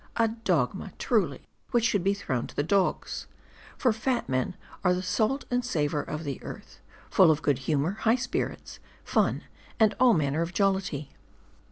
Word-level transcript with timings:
A 0.17 0.29
dogma! 0.29 0.93
truly, 0.97 1.45
which 1.69 1.85
should 1.85 2.03
be 2.03 2.15
thrown 2.15 2.47
to 2.47 2.55
the 2.55 2.63
dogs. 2.63 3.27
For 3.77 3.93
fat 3.93 4.27
men 4.27 4.55
are 4.83 4.95
the 4.95 5.03
salt 5.03 5.45
and 5.51 5.63
savor 5.63 6.01
of 6.01 6.23
the 6.23 6.41
earth; 6.41 6.79
full 7.11 7.29
of 7.29 7.43
good 7.43 7.59
humor, 7.69 7.91
high 7.99 8.15
spirits, 8.15 8.79
fun, 9.05 9.43
and 9.79 9.93
all 9.99 10.15
manner 10.15 10.41
of 10.41 10.55
jollity. 10.55 11.11